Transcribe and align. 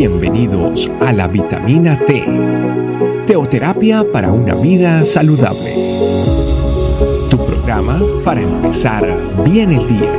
Bienvenidos 0.00 0.90
a 1.02 1.12
la 1.12 1.28
vitamina 1.28 1.98
T, 2.06 2.24
teoterapia 3.26 4.02
para 4.10 4.32
una 4.32 4.54
vida 4.54 5.04
saludable. 5.04 5.74
Tu 7.28 7.36
programa 7.36 8.00
para 8.24 8.40
empezar 8.40 9.06
bien 9.44 9.70
el 9.72 9.86
día. 9.86 10.10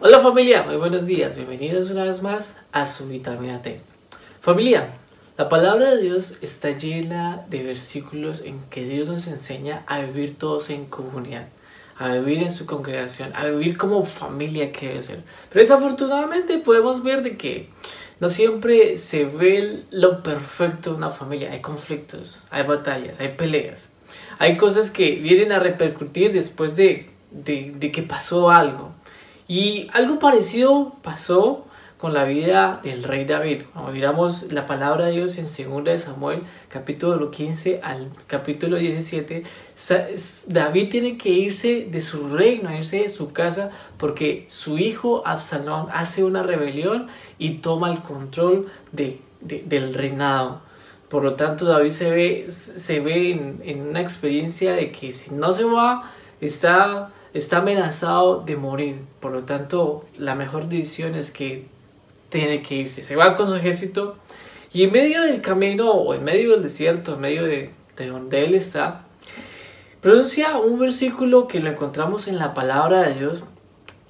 Hola 0.00 0.20
familia, 0.20 0.62
muy 0.62 0.76
buenos 0.76 1.04
días, 1.04 1.36
bienvenidos 1.36 1.90
una 1.90 2.04
vez 2.04 2.22
más 2.22 2.56
a 2.72 2.86
su 2.86 3.06
vitamina 3.06 3.60
T. 3.60 3.82
Familia, 4.40 4.94
la 5.36 5.50
palabra 5.50 5.90
de 5.90 6.00
Dios 6.00 6.38
está 6.40 6.70
llena 6.70 7.44
de 7.50 7.64
versículos 7.64 8.40
en 8.40 8.62
que 8.70 8.86
Dios 8.86 9.08
nos 9.08 9.26
enseña 9.26 9.82
a 9.86 10.00
vivir 10.00 10.38
todos 10.38 10.70
en 10.70 10.86
comunidad, 10.86 11.48
a 11.98 12.14
vivir 12.14 12.42
en 12.42 12.50
su 12.50 12.66
congregación, 12.66 13.32
a 13.34 13.46
vivir 13.46 13.76
como 13.76 14.04
familia 14.04 14.72
que 14.72 14.88
debe 14.88 15.02
ser. 15.02 15.22
Pero 15.48 15.60
desafortunadamente 15.60 16.58
podemos 16.58 17.02
ver 17.02 17.22
de 17.22 17.36
que 17.36 17.68
no 18.20 18.28
siempre 18.28 18.98
se 18.98 19.24
ve 19.24 19.84
lo 19.90 20.22
perfecto 20.22 20.90
de 20.90 20.96
una 20.96 21.10
familia. 21.10 21.52
Hay 21.52 21.60
conflictos, 21.60 22.46
hay 22.50 22.62
batallas, 22.62 23.20
hay 23.20 23.30
peleas. 23.30 23.90
Hay 24.38 24.56
cosas 24.56 24.90
que 24.90 25.16
vienen 25.16 25.52
a 25.52 25.58
repercutir 25.58 26.32
después 26.32 26.76
de, 26.76 27.10
de, 27.30 27.72
de 27.76 27.92
que 27.92 28.02
pasó 28.02 28.50
algo. 28.50 28.92
Y 29.48 29.88
algo 29.92 30.18
parecido 30.18 30.96
pasó 31.02 31.66
con 32.02 32.14
la 32.14 32.24
vida 32.24 32.80
del 32.82 33.04
rey 33.04 33.24
David. 33.26 33.62
Cuando 33.72 33.92
miramos 33.92 34.50
la 34.50 34.66
palabra 34.66 35.04
de 35.06 35.12
Dios 35.12 35.38
en 35.38 35.44
2 35.44 36.00
Samuel, 36.00 36.42
capítulo 36.68 37.30
15 37.30 37.78
al 37.80 38.10
capítulo 38.26 38.76
17, 38.76 39.44
David 40.48 40.88
tiene 40.90 41.16
que 41.16 41.28
irse 41.28 41.86
de 41.88 42.00
su 42.00 42.28
reino, 42.28 42.76
irse 42.76 43.02
de 43.02 43.08
su 43.08 43.32
casa, 43.32 43.70
porque 43.98 44.46
su 44.48 44.78
hijo 44.78 45.22
Absalón 45.24 45.86
hace 45.92 46.24
una 46.24 46.42
rebelión 46.42 47.06
y 47.38 47.58
toma 47.58 47.92
el 47.92 48.02
control 48.02 48.66
de, 48.90 49.20
del 49.40 49.94
reinado. 49.94 50.60
Por 51.08 51.22
lo 51.22 51.34
tanto, 51.36 51.66
David 51.66 51.92
se 51.92 52.10
ve, 52.10 52.46
se 52.48 52.98
ve 52.98 53.30
en, 53.30 53.60
en 53.64 53.80
una 53.80 54.00
experiencia 54.00 54.72
de 54.72 54.90
que 54.90 55.12
si 55.12 55.36
no 55.36 55.52
se 55.52 55.62
va, 55.62 56.10
está 56.40 57.12
está 57.32 57.58
amenazado 57.58 58.42
de 58.42 58.56
morir. 58.56 59.04
Por 59.20 59.32
lo 59.32 59.44
tanto, 59.44 60.04
la 60.18 60.34
mejor 60.34 60.68
decisión 60.68 61.14
es 61.14 61.30
que 61.30 61.70
tiene 62.32 62.62
que 62.62 62.74
irse. 62.74 63.04
Se 63.04 63.14
va 63.14 63.36
con 63.36 63.48
su 63.48 63.54
ejército 63.54 64.16
y 64.72 64.84
en 64.84 64.92
medio 64.92 65.22
del 65.22 65.40
camino 65.40 65.92
o 65.92 66.14
en 66.14 66.24
medio 66.24 66.52
del 66.52 66.62
desierto, 66.62 67.14
en 67.14 67.20
medio 67.20 67.44
de, 67.44 67.70
donde 67.96 68.44
él 68.44 68.54
está, 68.54 69.04
pronuncia 70.00 70.58
un 70.58 70.80
versículo 70.80 71.46
que 71.46 71.60
lo 71.60 71.70
encontramos 71.70 72.26
en 72.26 72.38
la 72.38 72.54
palabra 72.54 73.02
de 73.02 73.14
Dios, 73.14 73.44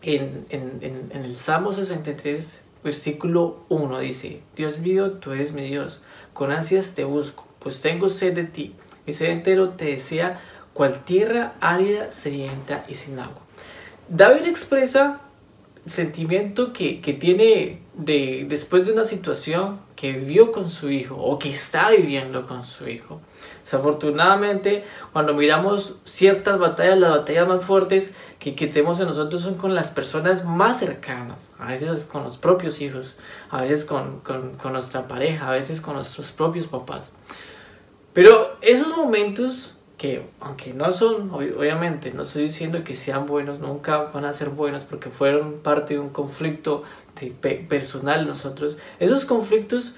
en, 0.00 0.46
en, 0.48 0.78
en, 1.10 1.24
el 1.24 1.36
Salmo 1.36 1.72
63, 1.72 2.60
versículo 2.82 3.64
1. 3.68 3.98
Dice, 3.98 4.40
Dios 4.56 4.78
mío, 4.78 5.12
tú 5.12 5.32
eres 5.32 5.52
mi 5.52 5.64
Dios, 5.64 6.00
con 6.32 6.52
ansias 6.52 6.94
te 6.94 7.04
busco, 7.04 7.46
pues 7.58 7.82
tengo 7.82 8.08
sed 8.08 8.34
de 8.34 8.44
ti. 8.44 8.74
Mi 9.04 9.12
sed 9.12 9.30
entero 9.30 9.70
te 9.70 9.86
desea 9.86 10.40
cual 10.72 11.04
tierra 11.04 11.54
árida, 11.60 12.10
sedienta 12.12 12.86
y 12.88 12.94
sin 12.94 13.18
agua. 13.18 13.42
David 14.08 14.46
expresa 14.46 15.20
sentimiento 15.84 16.72
que, 16.72 17.00
que, 17.00 17.12
tiene 17.12 17.82
de, 17.94 18.46
después 18.48 18.86
de 18.86 18.92
una 18.92 19.04
situación 19.04 19.80
que 19.96 20.12
vivió 20.12 20.52
con 20.52 20.70
su 20.70 20.90
hijo 20.90 21.16
o 21.16 21.38
que 21.38 21.50
está 21.50 21.90
viviendo 21.90 22.46
con 22.46 22.62
su 22.62 22.88
hijo. 22.88 23.20
Desafortunadamente, 23.64 24.84
cuando 25.12 25.34
miramos 25.34 25.96
ciertas 26.04 26.58
batallas, 26.58 26.98
las 26.98 27.10
batallas 27.10 27.48
más 27.48 27.64
fuertes 27.64 28.14
que, 28.38 28.54
que 28.54 28.68
tenemos 28.68 29.00
en 29.00 29.08
nosotros 29.08 29.42
son 29.42 29.56
con 29.56 29.74
las 29.74 29.88
personas 29.88 30.44
más 30.44 30.78
cercanas, 30.78 31.50
a 31.58 31.66
veces 31.66 32.06
con 32.06 32.22
los 32.22 32.36
propios 32.36 32.80
hijos, 32.80 33.16
a 33.50 33.62
veces 33.62 33.84
con, 33.84 34.20
con, 34.20 34.54
con 34.54 34.72
nuestra 34.72 35.08
pareja, 35.08 35.48
a 35.48 35.52
veces 35.52 35.80
con 35.80 35.94
nuestros 35.94 36.30
propios 36.30 36.68
papás. 36.68 37.06
Pero 38.12 38.56
esos 38.60 38.96
momentos 38.96 39.76
que 40.02 40.20
aunque 40.40 40.74
no 40.74 40.90
son, 40.90 41.30
obviamente, 41.30 42.10
no 42.10 42.24
estoy 42.24 42.42
diciendo 42.42 42.82
que 42.82 42.96
sean 42.96 43.24
buenos, 43.24 43.60
nunca 43.60 43.98
van 43.98 44.24
a 44.24 44.32
ser 44.32 44.48
buenos 44.48 44.82
porque 44.82 45.10
fueron 45.10 45.60
parte 45.62 45.94
de 45.94 46.00
un 46.00 46.08
conflicto 46.08 46.82
personal 47.68 48.26
nosotros, 48.26 48.78
esos 48.98 49.24
conflictos 49.24 49.94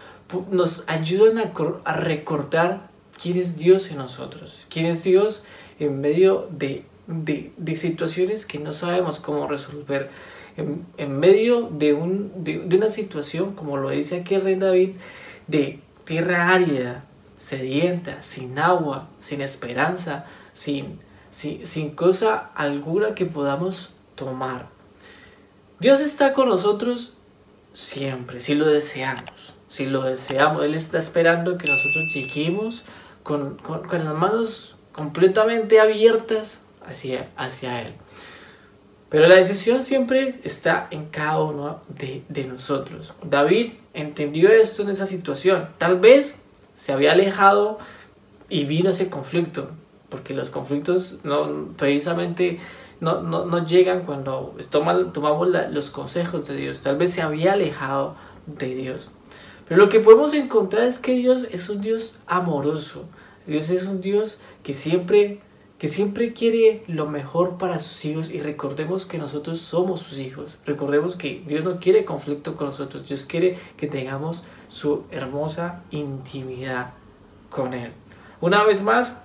nos 0.50 0.84
ayudan 0.88 1.38
a, 1.38 1.96
recordar 1.96 2.90
quién 3.18 3.38
es 3.38 3.56
Dios 3.56 3.90
en 3.90 3.96
nosotros, 3.96 4.66
quién 4.68 4.84
es 4.84 5.04
Dios 5.04 5.42
en 5.78 6.02
medio 6.02 6.48
de, 6.50 6.84
de, 7.06 7.52
de 7.56 7.74
situaciones 7.74 8.44
que 8.44 8.58
no 8.58 8.74
sabemos 8.74 9.20
cómo 9.20 9.46
resolver, 9.46 10.10
en, 10.58 10.84
en 10.98 11.18
medio 11.18 11.70
de, 11.72 11.94
un, 11.94 12.44
de, 12.44 12.58
de 12.58 12.76
una 12.76 12.90
situación, 12.90 13.54
como 13.54 13.78
lo 13.78 13.88
dice 13.88 14.20
aquí 14.20 14.34
el 14.34 14.42
rey 14.42 14.56
David, 14.56 14.90
de 15.46 15.80
tierra 16.04 16.50
árida, 16.50 17.06
sedienta, 17.36 18.22
sin 18.22 18.58
agua, 18.58 19.08
sin 19.18 19.40
esperanza, 19.40 20.26
sin, 20.52 21.00
sin, 21.30 21.66
sin 21.66 21.94
cosa 21.94 22.50
alguna 22.54 23.14
que 23.14 23.26
podamos 23.26 23.94
tomar. 24.14 24.68
Dios 25.80 26.00
está 26.00 26.32
con 26.32 26.48
nosotros 26.48 27.14
siempre, 27.72 28.40
si 28.40 28.54
lo 28.54 28.66
deseamos, 28.66 29.54
si 29.68 29.86
lo 29.86 30.02
deseamos. 30.02 30.64
Él 30.64 30.74
está 30.74 30.98
esperando 30.98 31.58
que 31.58 31.66
nosotros 31.66 32.04
lleguemos 32.14 32.84
con, 33.22 33.56
con, 33.56 33.86
con 33.86 34.04
las 34.04 34.14
manos 34.14 34.76
completamente 34.92 35.80
abiertas 35.80 36.62
hacia, 36.86 37.30
hacia 37.36 37.82
Él. 37.82 37.94
Pero 39.08 39.26
la 39.26 39.36
decisión 39.36 39.82
siempre 39.82 40.40
está 40.44 40.88
en 40.90 41.06
cada 41.06 41.40
uno 41.42 41.82
de, 41.88 42.24
de 42.28 42.44
nosotros. 42.44 43.14
David 43.24 43.74
entendió 43.92 44.50
esto 44.50 44.82
en 44.82 44.90
esa 44.90 45.06
situación. 45.06 45.68
Tal 45.78 46.00
vez 46.00 46.40
se 46.76 46.92
había 46.92 47.12
alejado 47.12 47.78
y 48.48 48.64
vino 48.64 48.90
ese 48.90 49.10
conflicto, 49.10 49.70
porque 50.08 50.34
los 50.34 50.50
conflictos 50.50 51.18
no, 51.24 51.68
precisamente 51.76 52.58
no, 53.00 53.22
no, 53.22 53.46
no 53.46 53.66
llegan 53.66 54.04
cuando 54.04 54.54
tomamos 54.70 55.48
los 55.70 55.90
consejos 55.90 56.46
de 56.46 56.56
Dios, 56.56 56.80
tal 56.80 56.96
vez 56.96 57.12
se 57.12 57.22
había 57.22 57.54
alejado 57.54 58.16
de 58.46 58.74
Dios. 58.74 59.12
Pero 59.66 59.80
lo 59.80 59.88
que 59.88 60.00
podemos 60.00 60.34
encontrar 60.34 60.84
es 60.84 60.98
que 60.98 61.14
Dios 61.14 61.46
es 61.50 61.68
un 61.70 61.80
Dios 61.80 62.18
amoroso, 62.26 63.06
Dios 63.46 63.70
es 63.70 63.86
un 63.86 64.00
Dios 64.00 64.38
que 64.62 64.74
siempre 64.74 65.40
que 65.78 65.88
siempre 65.88 66.32
quiere 66.32 66.82
lo 66.86 67.06
mejor 67.06 67.58
para 67.58 67.78
sus 67.78 68.04
hijos 68.04 68.30
y 68.30 68.40
recordemos 68.40 69.04
que 69.04 69.18
nosotros 69.18 69.60
somos 69.60 70.00
sus 70.00 70.18
hijos. 70.18 70.56
Recordemos 70.64 71.16
que 71.16 71.42
Dios 71.46 71.64
no 71.64 71.78
quiere 71.78 72.04
conflicto 72.06 72.56
con 72.56 72.68
nosotros, 72.68 73.06
Dios 73.06 73.26
quiere 73.26 73.58
que 73.76 73.86
tengamos 73.86 74.44
su 74.74 75.04
hermosa 75.12 75.84
intimidad 75.92 76.94
con 77.48 77.74
Él. 77.74 77.92
Una 78.40 78.64
vez 78.64 78.82
más, 78.82 79.18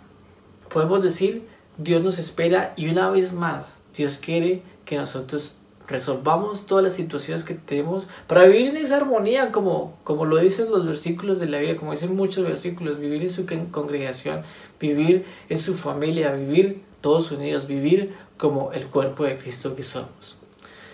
podemos 0.72 1.02
decir, 1.02 1.48
Dios 1.80 2.04
nos 2.04 2.20
espera 2.20 2.74
y 2.78 2.88
una 2.90 3.10
vez 3.10 3.34
más, 3.34 3.80
Dios 3.96 4.20
quiere 4.20 4.62
que 4.86 4.98
nosotros 4.98 5.56
resolvamos 5.88 6.68
todas 6.68 6.84
las 6.84 6.94
situaciones 6.94 7.44
que 7.44 7.56
tenemos 7.56 8.08
para 8.28 8.46
vivir 8.46 8.68
en 8.68 8.78
esa 8.78 8.98
armonía, 8.98 9.52
como, 9.52 9.98
como 10.04 10.26
lo 10.26 10.38
dicen 10.38 10.70
los 10.70 10.86
versículos 10.86 11.40
de 11.40 11.48
la 11.48 11.58
Biblia, 11.58 11.78
como 11.78 11.94
dicen 11.94 12.16
muchos 12.16 12.44
versículos, 12.44 13.00
vivir 13.00 13.24
en 13.24 13.32
su 13.32 13.48
congregación, 13.72 14.44
vivir 14.80 15.26
en 15.50 15.58
su 15.58 15.74
familia, 15.74 16.32
vivir 16.32 16.84
todos 17.02 17.32
unidos, 17.32 17.66
vivir 17.66 18.14
como 18.38 18.72
el 18.72 18.86
cuerpo 18.86 19.24
de 19.24 19.40
Cristo 19.40 19.76
que 19.76 19.82
somos. 19.82 20.38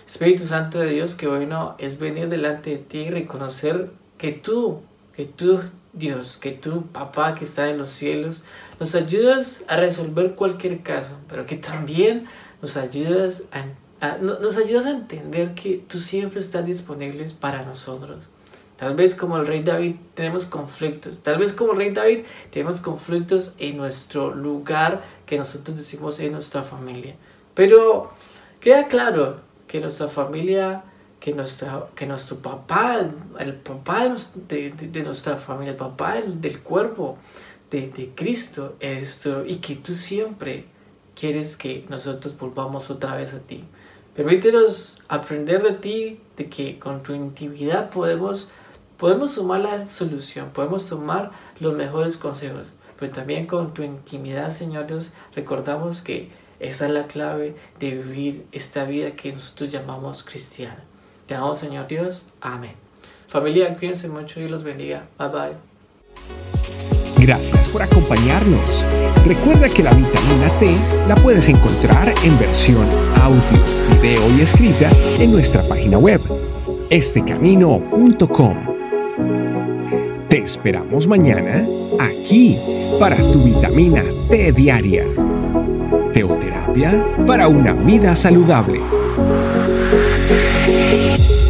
Espíritu 0.06 0.44
Santo 0.44 0.78
de 0.78 0.92
Dios, 0.92 1.14
que 1.14 1.28
bueno 1.28 1.74
es 1.76 1.98
venir 1.98 2.30
delante 2.30 2.70
de 2.70 2.78
ti 2.78 2.98
y 3.00 3.10
reconocer 3.10 3.90
que 4.18 4.32
tú, 4.32 4.82
que 5.14 5.24
tú, 5.24 5.60
Dios, 5.92 6.36
que 6.36 6.52
tú, 6.52 6.86
papá 6.86 7.34
que 7.34 7.44
está 7.44 7.68
en 7.68 7.78
los 7.78 7.90
cielos, 7.90 8.44
nos 8.78 8.94
ayudas 8.94 9.64
a 9.68 9.76
resolver 9.76 10.34
cualquier 10.34 10.82
caso, 10.82 11.14
pero 11.28 11.46
que 11.46 11.56
también 11.56 12.26
nos 12.60 12.76
ayudas 12.76 13.44
a 13.52 13.66
nos 14.20 14.58
ayudas 14.58 14.86
a 14.86 14.90
entender 14.90 15.54
que 15.54 15.82
tú 15.88 15.98
siempre 15.98 16.40
estás 16.40 16.66
disponible 16.66 17.24
para 17.40 17.62
nosotros. 17.62 18.28
Tal 18.76 18.94
vez 18.94 19.14
como 19.14 19.38
el 19.38 19.46
rey 19.46 19.62
David 19.62 19.96
tenemos 20.14 20.44
conflictos. 20.44 21.20
Tal 21.20 21.38
vez 21.38 21.54
como 21.54 21.72
el 21.72 21.78
rey 21.78 21.90
David 21.92 22.24
tenemos 22.50 22.80
conflictos 22.80 23.54
en 23.58 23.78
nuestro 23.78 24.34
lugar 24.34 25.02
que 25.24 25.38
nosotros 25.38 25.78
decimos 25.78 26.20
en 26.20 26.32
nuestra 26.32 26.62
familia. 26.62 27.16
Pero 27.54 28.12
queda 28.60 28.86
claro 28.86 29.40
que 29.66 29.80
nuestra 29.80 30.08
familia, 30.08 30.84
que, 31.26 31.34
nuestra, 31.34 31.88
que 31.96 32.06
nuestro 32.06 32.36
papá, 32.36 33.00
el 33.40 33.54
papá 33.54 34.14
de, 34.46 34.70
de, 34.70 35.02
nuestra 35.02 35.34
familia, 35.34 35.72
el 35.72 35.76
papá 35.76 36.20
del, 36.20 36.62
cuerpo 36.62 37.18
de, 37.68 38.12
Cristo, 38.14 38.76
esto, 38.78 39.44
y 39.44 39.56
que 39.56 39.74
tú 39.74 39.92
siempre 39.92 40.66
quieres 41.16 41.56
que 41.56 41.84
nosotros 41.88 42.38
volvamos 42.38 42.90
otra 42.90 43.16
vez 43.16 43.34
a 43.34 43.40
ti. 43.40 43.64
Permítenos 44.14 45.02
aprender 45.08 45.64
de 45.64 45.72
ti, 45.72 46.20
de 46.36 46.48
que 46.48 46.78
con 46.78 47.02
tu 47.02 47.12
intimidad 47.12 47.90
podemos, 47.90 48.48
podemos 48.96 49.34
tomar 49.34 49.58
la 49.58 49.84
solución, 49.84 50.50
podemos 50.50 50.88
tomar 50.88 51.32
los 51.58 51.74
mejores 51.74 52.16
consejos. 52.16 52.68
Pero 53.00 53.10
también 53.10 53.48
con 53.48 53.74
tu 53.74 53.82
intimidad, 53.82 54.50
Señor 54.50 54.86
Dios, 54.86 55.10
recordamos 55.34 56.02
que 56.02 56.30
Esa 56.60 56.86
es 56.86 56.92
la 56.92 57.08
clave 57.08 57.56
de 57.80 57.90
vivir 57.90 58.46
esta 58.52 58.84
vida 58.84 59.10
que 59.16 59.32
nosotros 59.32 59.72
llamamos 59.72 60.22
cristiana. 60.22 60.84
Te 61.26 61.34
amo, 61.34 61.54
Señor 61.54 61.86
Dios. 61.88 62.24
Amén. 62.40 62.74
Familia, 63.26 63.76
cuídense 63.76 64.08
mucho 64.08 64.40
y 64.40 64.48
los 64.48 64.62
bendiga. 64.62 65.06
Bye 65.18 65.28
bye. 65.28 65.76
Gracias 67.18 67.68
por 67.68 67.82
acompañarnos. 67.82 68.84
Recuerda 69.26 69.68
que 69.68 69.82
la 69.82 69.90
vitamina 69.90 70.48
T 70.60 70.76
la 71.08 71.16
puedes 71.16 71.48
encontrar 71.48 72.14
en 72.22 72.38
versión 72.38 72.86
audio, 73.20 73.40
video 74.00 74.30
y 74.36 74.42
escrita 74.42 74.90
en 75.18 75.32
nuestra 75.32 75.62
página 75.62 75.98
web, 75.98 76.20
estecamino.com. 76.90 78.56
Te 80.28 80.38
esperamos 80.38 81.06
mañana 81.08 81.66
aquí 81.98 82.58
para 83.00 83.16
tu 83.16 83.42
vitamina 83.42 84.04
T 84.28 84.52
diaria. 84.52 85.04
Teoterapia 86.12 87.04
para 87.26 87.48
una 87.48 87.72
vida 87.72 88.14
saludable. 88.14 88.80
Thank 90.86 91.30
you. 91.30 91.45